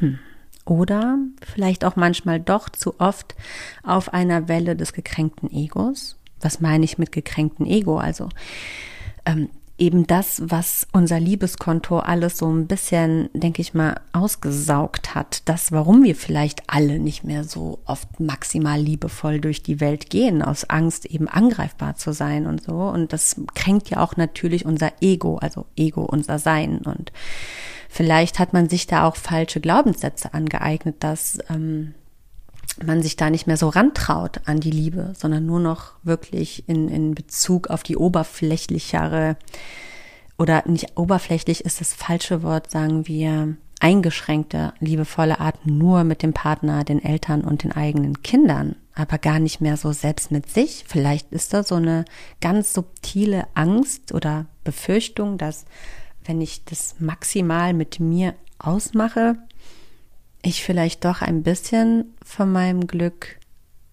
[0.00, 0.18] Hm
[0.64, 3.34] oder vielleicht auch manchmal doch zu oft
[3.82, 6.16] auf einer Welle des gekränkten Egos.
[6.40, 7.98] Was meine ich mit gekränkten Ego?
[7.98, 8.28] Also
[9.26, 15.42] ähm, eben das, was unser Liebeskonto alles so ein bisschen, denke ich mal, ausgesaugt hat.
[15.46, 20.42] Das, warum wir vielleicht alle nicht mehr so oft maximal liebevoll durch die Welt gehen,
[20.42, 22.74] aus Angst eben angreifbar zu sein und so.
[22.74, 26.78] Und das kränkt ja auch natürlich unser Ego, also Ego, unser Sein.
[26.78, 27.10] Und
[27.88, 31.94] vielleicht hat man sich da auch falsche Glaubenssätze angeeignet, dass ähm,
[32.84, 36.88] man sich da nicht mehr so rantraut an die Liebe, sondern nur noch wirklich in,
[36.88, 39.36] in Bezug auf die oberflächlichere
[40.38, 46.32] oder nicht oberflächlich ist das falsche Wort, sagen wir, eingeschränkte, liebevolle Art nur mit dem
[46.32, 50.84] Partner, den Eltern und den eigenen Kindern, aber gar nicht mehr so selbst mit sich.
[50.86, 52.04] Vielleicht ist da so eine
[52.40, 55.66] ganz subtile Angst oder Befürchtung, dass
[56.24, 59.36] wenn ich das maximal mit mir ausmache,
[60.46, 63.38] ich vielleicht doch ein bisschen von meinem Glück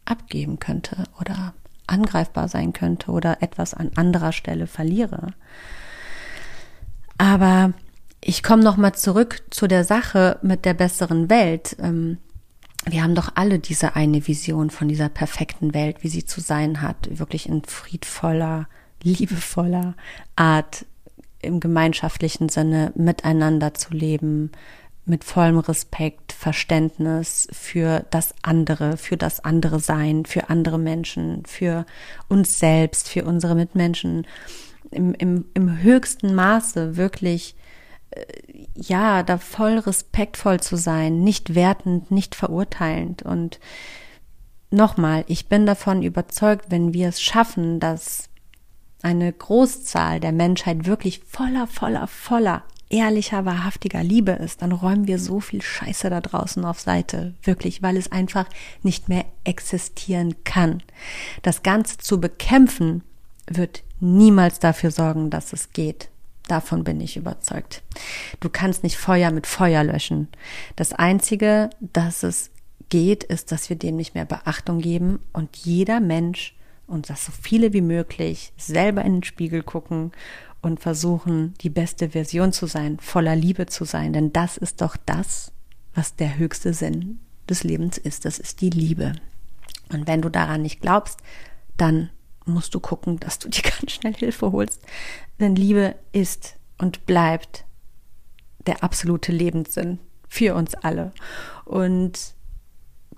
[0.06, 1.54] abgeben könnte oder
[1.88, 5.34] angreifbar sein könnte oder etwas an anderer Stelle verliere.
[7.18, 7.74] Aber
[8.24, 11.76] ich komme noch mal zurück zu der Sache mit der besseren Welt.
[11.80, 12.18] Ähm,
[12.86, 16.82] wir haben doch alle diese eine Vision von dieser perfekten Welt, wie sie zu sein
[16.82, 18.68] hat, wirklich in friedvoller,
[19.04, 19.96] liebevoller
[20.36, 20.86] Art
[21.42, 24.52] im gemeinschaftlichen Sinne miteinander zu leben,
[25.06, 31.86] mit vollem Respekt, Verständnis für das andere, für das andere Sein, für andere Menschen, für
[32.28, 34.28] uns selbst, für unsere Mitmenschen,
[34.92, 37.56] im, im, im höchsten Maße wirklich,
[38.12, 38.26] äh,
[38.76, 43.24] ja, da voll respektvoll zu sein, nicht wertend, nicht verurteilend.
[43.24, 43.60] Und
[44.70, 48.30] nochmal, ich bin davon überzeugt, wenn wir es schaffen, dass
[49.02, 55.18] eine Großzahl der Menschheit wirklich voller, voller, voller ehrlicher, wahrhaftiger Liebe ist, dann räumen wir
[55.18, 57.34] so viel Scheiße da draußen auf Seite.
[57.44, 58.46] Wirklich, weil es einfach
[58.84, 60.84] nicht mehr existieren kann.
[61.42, 63.04] Das Ganze zu bekämpfen
[63.48, 66.10] wird niemals dafür sorgen, dass es geht.
[66.48, 67.82] Davon bin ich überzeugt.
[68.40, 70.28] Du kannst nicht Feuer mit Feuer löschen.
[70.76, 72.52] Das Einzige, dass es
[72.90, 76.56] geht, ist, dass wir dem nicht mehr Beachtung geben und jeder Mensch
[76.88, 80.12] und das so viele wie möglich selber in den Spiegel gucken
[80.62, 84.14] und versuchen, die beste Version zu sein, voller Liebe zu sein.
[84.14, 85.52] Denn das ist doch das,
[85.94, 87.20] was der höchste Sinn
[87.50, 88.26] des Lebens ist.
[88.26, 89.14] Das ist die Liebe.
[89.92, 91.20] Und wenn du daran nicht glaubst,
[91.78, 92.10] dann
[92.46, 94.82] musst du gucken, dass du dir ganz schnell Hilfe holst.
[95.40, 97.66] Denn Liebe ist und bleibt
[98.68, 101.12] der absolute Lebenssinn für uns alle.
[101.66, 102.36] Und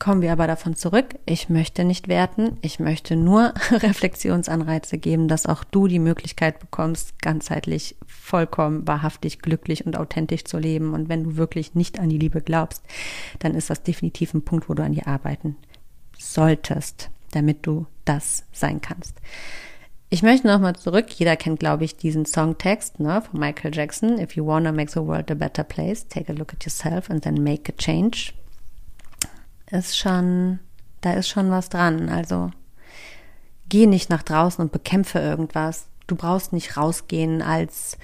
[0.03, 1.15] kommen wir aber davon zurück.
[1.25, 2.57] Ich möchte nicht werten.
[2.61, 9.85] Ich möchte nur Reflexionsanreize geben, dass auch du die Möglichkeit bekommst, ganzheitlich, vollkommen, wahrhaftig, glücklich
[9.85, 10.93] und authentisch zu leben.
[10.93, 12.83] Und wenn du wirklich nicht an die Liebe glaubst,
[13.39, 15.55] dann ist das definitiv ein Punkt, wo du an dir arbeiten
[16.19, 19.15] solltest, damit du das sein kannst.
[20.09, 21.11] Ich möchte nochmal zurück.
[21.11, 24.19] Jeder kennt, glaube ich, diesen Songtext ne, von Michael Jackson.
[24.19, 27.23] If you wanna make the world a better place, take a look at yourself and
[27.23, 28.33] then make a change
[29.69, 30.59] ist schon,
[31.01, 32.09] da ist schon was dran.
[32.09, 32.51] Also
[33.69, 35.87] geh nicht nach draußen und bekämpfe irgendwas.
[36.07, 37.97] Du brauchst nicht rausgehen als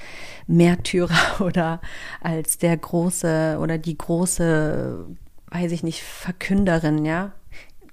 [0.47, 1.81] Märtyrer oder
[2.21, 5.05] als der große oder die große,
[5.51, 7.33] weiß ich nicht, Verkünderin, ja?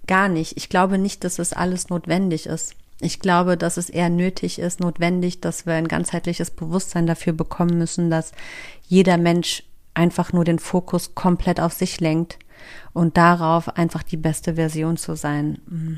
[0.06, 0.56] Gar nicht.
[0.56, 2.76] Ich glaube nicht, dass es alles notwendig ist.
[3.00, 7.76] Ich glaube, dass es eher nötig ist, notwendig, dass wir ein ganzheitliches Bewusstsein dafür bekommen
[7.76, 8.32] müssen, dass
[8.86, 12.38] jeder Mensch einfach nur den Fokus komplett auf sich lenkt
[12.92, 15.58] und darauf einfach die beste Version zu sein.
[15.66, 15.96] Mm.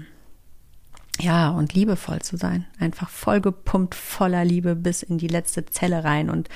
[1.21, 2.66] Ja, und liebevoll zu sein.
[2.79, 6.31] Einfach vollgepumpt voller Liebe bis in die letzte Zelle rein.
[6.31, 6.49] Und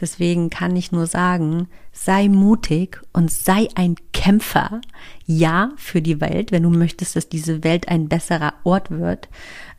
[0.00, 4.80] deswegen kann ich nur sagen, sei mutig und sei ein Kämpfer.
[5.26, 9.28] Ja, für die Welt, wenn du möchtest, dass diese Welt ein besserer Ort wird.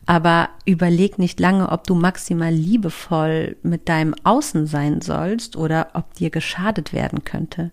[0.06, 6.14] Aber überleg nicht lange, ob du maximal liebevoll mit deinem Außen sein sollst oder ob
[6.14, 7.72] dir geschadet werden könnte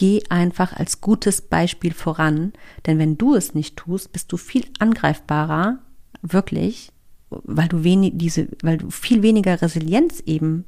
[0.00, 2.54] geh einfach als gutes Beispiel voran,
[2.86, 5.78] denn wenn du es nicht tust, bist du viel angreifbarer,
[6.22, 6.90] wirklich,
[7.28, 10.64] weil du wenig, diese, weil du viel weniger Resilienz eben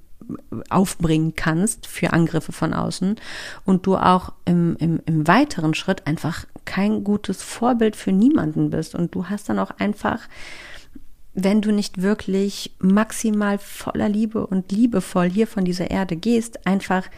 [0.68, 3.16] aufbringen kannst für Angriffe von außen
[3.64, 8.94] und du auch im, im, im weiteren Schritt einfach kein gutes Vorbild für niemanden bist
[8.94, 10.28] und du hast dann auch einfach
[11.34, 17.08] wenn du nicht wirklich maximal voller Liebe und liebevoll hier von dieser Erde gehst, einfach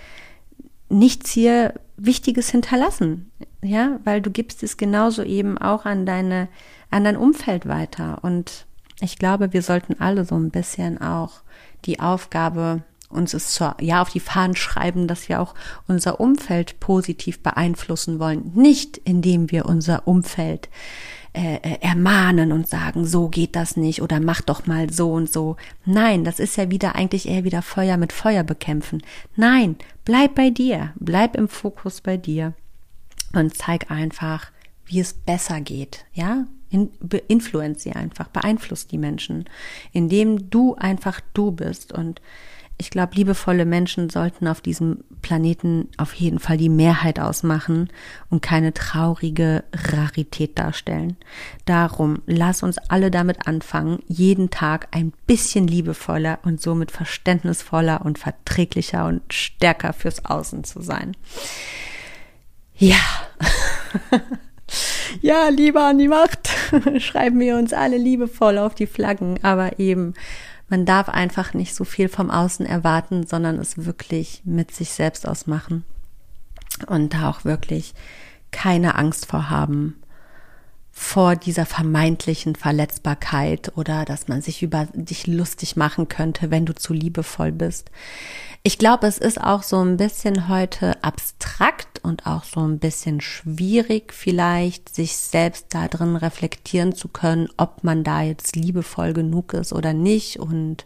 [0.94, 3.30] nichts hier Wichtiges hinterlassen,
[3.62, 6.48] ja, weil du gibst es genauso eben auch an deine,
[6.90, 8.18] an dein Umfeld weiter.
[8.22, 8.66] Und
[9.00, 11.42] ich glaube, wir sollten alle so ein bisschen auch
[11.85, 12.83] die Aufgabe
[13.14, 15.54] uns es zur, ja auf die Fahnen schreiben, dass wir auch
[15.87, 18.50] unser Umfeld positiv beeinflussen wollen.
[18.54, 20.68] Nicht indem wir unser Umfeld
[21.36, 25.28] äh, äh, ermahnen und sagen, so geht das nicht oder mach doch mal so und
[25.28, 25.56] so.
[25.84, 29.02] Nein, das ist ja wieder eigentlich eher wieder Feuer mit Feuer bekämpfen.
[29.34, 32.54] Nein, bleib bei dir, bleib im Fokus bei dir
[33.32, 34.52] und zeig einfach,
[34.86, 36.46] wie es besser geht, ja?
[36.70, 36.90] In,
[37.26, 39.46] influence sie einfach, beeinflusst die Menschen,
[39.90, 42.20] indem du einfach du bist und
[42.76, 47.88] ich glaube, liebevolle Menschen sollten auf diesem Planeten auf jeden Fall die Mehrheit ausmachen
[48.30, 51.16] und keine traurige Rarität darstellen.
[51.66, 58.18] Darum, lass uns alle damit anfangen, jeden Tag ein bisschen liebevoller und somit verständnisvoller und
[58.18, 61.16] verträglicher und stärker fürs Außen zu sein.
[62.76, 62.96] Ja.
[65.22, 66.50] ja, lieber an die Macht.
[66.98, 70.14] Schreiben wir uns alle liebevoll auf die Flaggen, aber eben
[70.74, 75.28] man darf einfach nicht so viel vom Außen erwarten, sondern es wirklich mit sich selbst
[75.28, 75.84] ausmachen.
[76.88, 77.94] Und da auch wirklich
[78.50, 79.94] keine Angst vor haben,
[80.90, 86.74] vor dieser vermeintlichen Verletzbarkeit oder dass man sich über dich lustig machen könnte, wenn du
[86.74, 87.92] zu liebevoll bist.
[88.64, 93.20] Ich glaube, es ist auch so ein bisschen heute abstrakt und auch so ein bisschen
[93.20, 99.54] schwierig vielleicht, sich selbst da drin reflektieren zu können, ob man da jetzt liebevoll genug
[99.54, 100.84] ist oder nicht und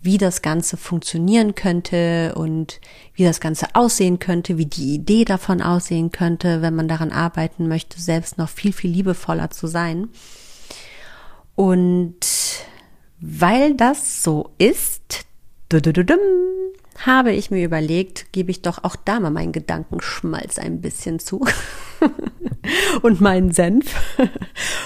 [0.00, 2.80] wie das Ganze funktionieren könnte und
[3.14, 7.66] wie das Ganze aussehen könnte, wie die Idee davon aussehen könnte, wenn man daran arbeiten
[7.66, 10.08] möchte, selbst noch viel, viel liebevoller zu sein.
[11.56, 12.20] Und
[13.20, 15.26] weil das so ist,
[17.04, 21.44] habe ich mir überlegt, gebe ich doch auch da mal meinen Gedankenschmalz ein bisschen zu
[23.02, 23.94] und meinen Senf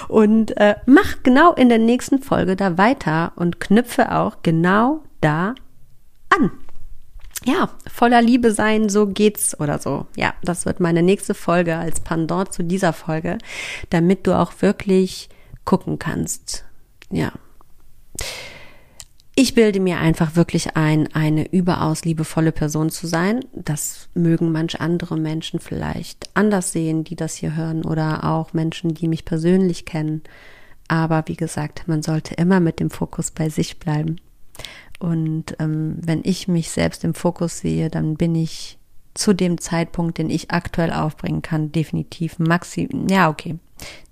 [0.08, 5.54] und äh, mach genau in der nächsten Folge da weiter und knüpfe auch genau da
[6.30, 6.50] an.
[7.44, 10.06] Ja, voller Liebe sein, so geht's oder so.
[10.14, 13.38] Ja, das wird meine nächste Folge als Pendant zu dieser Folge,
[13.88, 15.30] damit du auch wirklich
[15.64, 16.64] gucken kannst.
[17.10, 17.32] Ja.
[19.42, 23.40] Ich bilde mir einfach wirklich ein, eine überaus liebevolle Person zu sein.
[23.54, 28.92] Das mögen manch andere Menschen vielleicht anders sehen, die das hier hören oder auch Menschen,
[28.92, 30.20] die mich persönlich kennen.
[30.88, 34.16] Aber wie gesagt, man sollte immer mit dem Fokus bei sich bleiben.
[34.98, 38.76] Und ähm, wenn ich mich selbst im Fokus sehe, dann bin ich
[39.14, 43.58] zu dem Zeitpunkt, den ich aktuell aufbringen kann, definitiv maximal, ja, okay,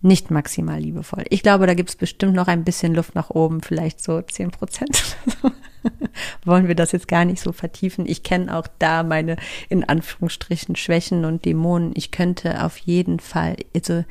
[0.01, 1.25] nicht maximal liebevoll.
[1.31, 4.51] Ich glaube, da gibt es bestimmt noch ein bisschen Luft nach oben, vielleicht so zehn
[4.51, 5.17] Prozent.
[6.45, 8.07] Wollen wir das jetzt gar nicht so vertiefen.
[8.07, 9.37] Ich kenne auch da meine,
[9.69, 11.93] in Anführungsstrichen, Schwächen und Dämonen.
[11.95, 14.05] Ich könnte auf jeden Fall, also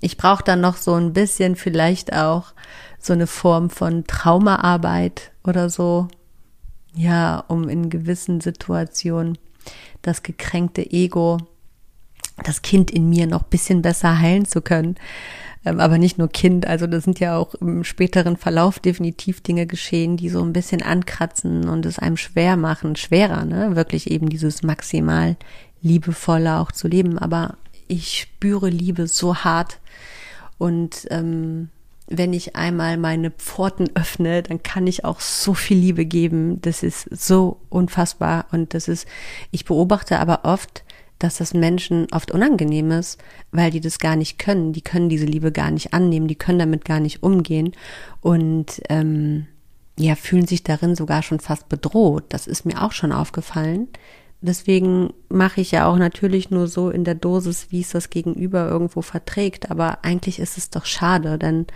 [0.00, 2.52] ich brauche dann noch so ein bisschen vielleicht auch
[2.98, 6.08] so eine Form von Traumaarbeit oder so.
[6.94, 9.38] Ja, um in gewissen Situationen
[10.02, 11.38] das gekränkte Ego,
[12.44, 14.96] das Kind in mir noch bisschen besser heilen zu können.
[15.64, 19.66] Ähm, aber nicht nur Kind, also da sind ja auch im späteren Verlauf definitiv Dinge
[19.66, 23.76] geschehen, die so ein bisschen ankratzen und es einem schwer machen, schwerer, ne?
[23.76, 25.36] Wirklich eben dieses maximal
[25.82, 27.18] liebevolle auch zu leben.
[27.18, 27.56] Aber
[27.88, 29.78] ich spüre Liebe so hart
[30.58, 31.68] und ähm,
[32.10, 36.60] wenn ich einmal meine Pforten öffne, dann kann ich auch so viel Liebe geben.
[36.60, 38.46] Das ist so unfassbar.
[38.50, 39.06] Und das ist,
[39.52, 40.82] ich beobachte aber oft,
[41.20, 44.72] dass das Menschen oft unangenehm ist, weil die das gar nicht können.
[44.72, 47.72] Die können diese Liebe gar nicht annehmen, die können damit gar nicht umgehen
[48.20, 49.46] und ähm,
[49.98, 52.24] ja, fühlen sich darin sogar schon fast bedroht.
[52.30, 53.88] Das ist mir auch schon aufgefallen.
[54.40, 58.68] Deswegen mache ich ja auch natürlich nur so in der Dosis, wie es das Gegenüber
[58.68, 59.70] irgendwo verträgt.
[59.70, 61.66] Aber eigentlich ist es doch schade, denn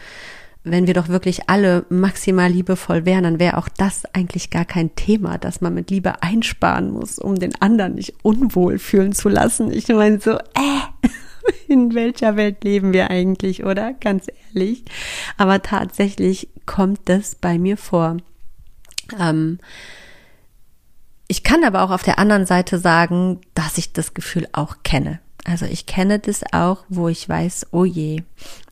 [0.64, 4.96] wenn wir doch wirklich alle maximal liebevoll wären, dann wäre auch das eigentlich gar kein
[4.96, 9.70] Thema, dass man mit Liebe einsparen muss, um den anderen nicht unwohl fühlen zu lassen.
[9.70, 11.08] Ich meine so, äh,
[11.68, 13.92] in welcher Welt leben wir eigentlich, oder?
[13.92, 14.84] Ganz ehrlich.
[15.36, 18.16] Aber tatsächlich kommt das bei mir vor.
[19.20, 19.58] Ähm,
[21.28, 25.20] ich kann aber auch auf der anderen Seite sagen, dass ich das Gefühl auch kenne.
[25.44, 28.22] Also ich kenne das auch, wo ich weiß, oh je,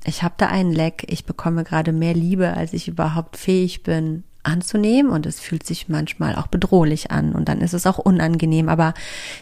[0.05, 4.25] ich habe da einen Leck, ich bekomme gerade mehr Liebe, als ich überhaupt fähig bin
[4.43, 5.13] anzunehmen.
[5.13, 7.35] Und es fühlt sich manchmal auch bedrohlich an.
[7.35, 8.95] Und dann ist es auch unangenehm, aber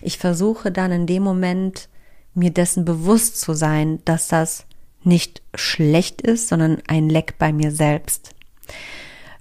[0.02, 1.88] ich versuche dann in dem Moment
[2.34, 4.66] mir dessen bewusst zu sein, dass das
[5.02, 8.34] nicht schlecht ist, sondern ein Leck bei mir selbst.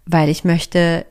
[0.06, 1.06] Weil ich möchte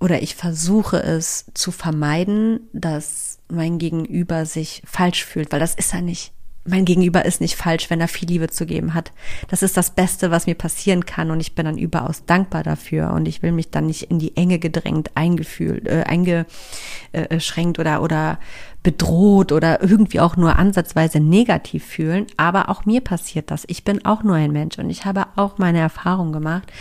[0.00, 5.94] oder ich versuche es zu vermeiden, dass mein Gegenüber sich falsch fühlt, weil das ist
[5.94, 6.32] er nicht.
[6.68, 9.12] mein Gegenüber ist nicht falsch, wenn er viel Liebe zu geben hat.
[9.48, 13.12] Das ist das Beste, was mir passieren kann und ich bin dann überaus dankbar dafür
[13.12, 18.38] und ich will mich dann nicht in die Enge gedrängt, eingefühlt, äh, eingeschränkt oder oder
[18.82, 22.26] bedroht oder irgendwie auch nur ansatzweise negativ fühlen.
[22.36, 23.64] Aber auch mir passiert das.
[23.68, 26.72] Ich bin auch nur ein Mensch und ich habe auch meine Erfahrung gemacht,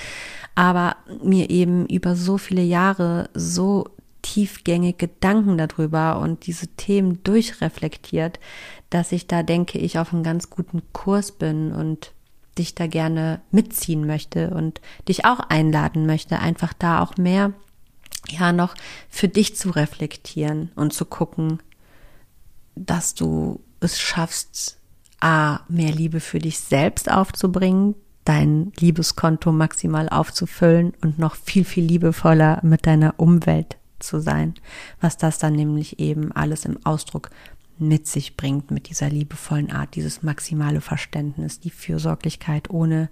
[0.56, 3.90] aber mir eben über so viele Jahre so
[4.26, 8.40] tiefgängig Gedanken darüber und diese Themen durchreflektiert,
[8.90, 12.12] dass ich da denke, ich auf einem ganz guten Kurs bin und
[12.58, 17.54] dich da gerne mitziehen möchte und dich auch einladen möchte, einfach da auch mehr
[18.28, 18.74] ja noch
[19.10, 21.62] für dich zu reflektieren und zu gucken,
[22.76, 24.80] dass du es schaffst,
[25.20, 31.86] a mehr Liebe für dich selbst aufzubringen, dein Liebeskonto maximal aufzufüllen und noch viel viel
[31.86, 34.54] liebevoller mit deiner Umwelt zu sein,
[35.02, 37.30] was das dann nämlich eben alles im Ausdruck
[37.78, 43.10] mit sich bringt, mit dieser liebevollen Art, dieses maximale Verständnis, die Fürsorglichkeit ohne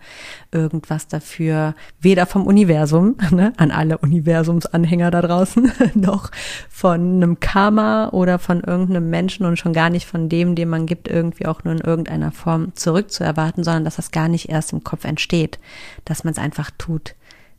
[0.51, 6.31] irgendwas dafür, weder vom Universum, ne, an alle Universumsanhänger da draußen, noch
[6.69, 10.85] von einem Karma oder von irgendeinem Menschen und schon gar nicht von dem, dem man
[10.85, 14.83] gibt, irgendwie auch nur in irgendeiner Form zurückzuerwarten, sondern dass das gar nicht erst im
[14.83, 15.59] Kopf entsteht,
[16.05, 17.15] dass man es einfach tut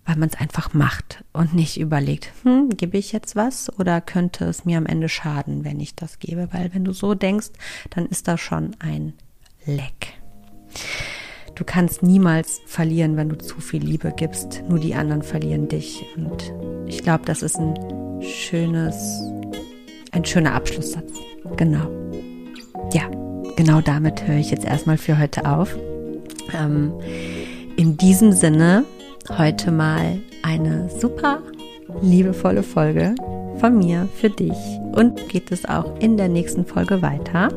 [0.06, 4.44] weil man es einfach macht und nicht überlegt, hm, gebe ich jetzt was oder könnte
[4.44, 6.48] es mir am Ende schaden, wenn ich das gebe?
[6.52, 7.48] Weil wenn du so denkst,
[7.90, 9.14] dann ist da schon ein
[9.64, 10.14] Leck.
[11.54, 14.64] Du kannst niemals verlieren, wenn du zu viel Liebe gibst.
[14.68, 16.04] Nur die anderen verlieren dich.
[16.16, 16.52] Und
[16.86, 19.22] ich glaube, das ist ein schönes,
[20.10, 21.12] ein schöner Abschlusssatz.
[21.56, 21.88] Genau.
[22.92, 23.08] Ja,
[23.56, 25.76] genau damit höre ich jetzt erstmal für heute auf.
[26.52, 26.92] Ähm,
[27.76, 28.84] in diesem Sinne
[29.30, 31.40] heute mal eine super
[32.02, 33.14] liebevolle Folge
[33.58, 34.56] von mir für dich
[34.92, 37.48] und geht es auch in der nächsten Folge weiter.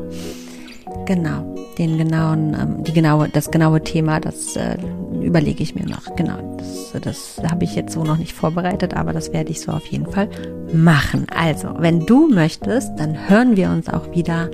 [1.06, 4.76] Genau, den genauen, ähm, die genaue, das genaue Thema, das äh,
[5.22, 6.16] überlege ich mir noch.
[6.16, 9.72] Genau, das, das habe ich jetzt so noch nicht vorbereitet, aber das werde ich so
[9.72, 10.28] auf jeden Fall
[10.72, 11.26] machen.
[11.34, 14.50] Also, wenn du möchtest, dann hören wir uns auch wieder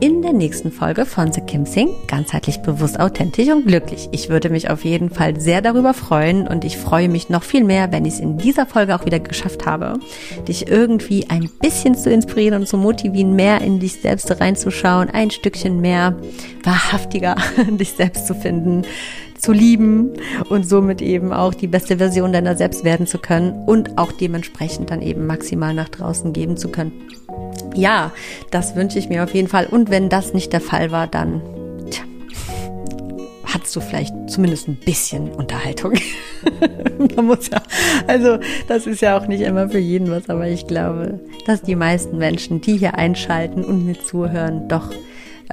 [0.00, 4.08] in der nächsten Folge von The Kim Sing, ganzheitlich bewusst, authentisch und glücklich.
[4.12, 7.64] Ich würde mich auf jeden Fall sehr darüber freuen und ich freue mich noch viel
[7.64, 9.98] mehr, wenn ich es in dieser Folge auch wieder geschafft habe,
[10.48, 15.30] dich irgendwie ein bisschen zu inspirieren und zu motivieren, mehr in dich selbst reinzuschauen, ein
[15.30, 16.16] Stückchen mehr
[16.62, 17.36] wahrhaftiger
[17.70, 18.82] dich selbst zu finden,
[19.38, 20.12] zu lieben
[20.48, 24.90] und somit eben auch die beste Version deiner selbst werden zu können und auch dementsprechend
[24.90, 26.92] dann eben maximal nach draußen geben zu können
[27.74, 28.12] ja,
[28.50, 29.66] das wünsche ich mir auf jeden Fall.
[29.66, 31.42] Und wenn das nicht der Fall war, dann
[31.90, 32.04] tja,
[33.44, 35.94] hast du vielleicht zumindest ein bisschen Unterhaltung.
[37.16, 37.62] Man muss ja,
[38.06, 41.76] also das ist ja auch nicht immer für jeden was, aber ich glaube, dass die
[41.76, 44.90] meisten Menschen, die hier einschalten und mir zuhören, doch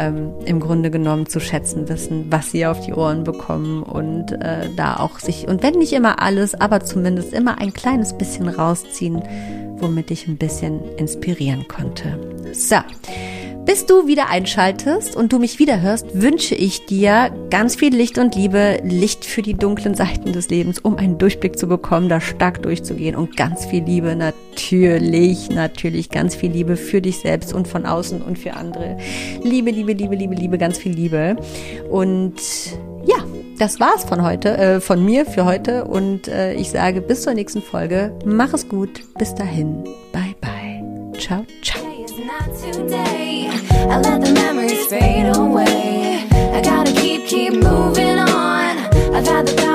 [0.02, 4.70] ähm, im Grunde genommen zu schätzen wissen, was sie auf die Ohren bekommen und äh,
[4.76, 9.22] da auch sich, und wenn nicht immer alles, aber zumindest immer ein kleines bisschen rausziehen,
[9.78, 12.18] womit ich ein bisschen inspirieren konnte.
[12.52, 12.78] So.
[13.66, 18.18] Bis du wieder einschaltest und du mich wieder hörst, wünsche ich dir ganz viel Licht
[18.18, 22.20] und Liebe, Licht für die dunklen Seiten des Lebens, um einen Durchblick zu bekommen, da
[22.20, 27.68] stark durchzugehen und ganz viel Liebe, natürlich, natürlich ganz viel Liebe für dich selbst und
[27.68, 28.98] von außen und für andere.
[29.44, 31.38] Liebe, Liebe, Liebe, Liebe, Liebe, ganz viel Liebe.
[31.90, 32.34] Und
[33.06, 33.18] ja,
[33.60, 37.36] das war's von heute, äh, von mir für heute und äh, ich sage bis zur
[37.36, 38.18] nächsten Folge.
[38.26, 39.02] Mach es gut.
[39.18, 39.84] Bis dahin.
[40.12, 40.84] Bye bye.
[41.20, 41.82] Ciao, ciao.
[43.90, 46.28] I let the memories fade away.
[46.32, 48.78] I gotta keep, keep moving on.
[49.16, 49.71] I've had the